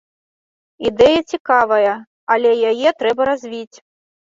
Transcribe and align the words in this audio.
Ідэя 0.89 1.19
цікавая, 1.35 1.93
але 2.37 2.51
яе 2.73 2.89
трэба 3.05 3.31
развіць. 3.33 3.77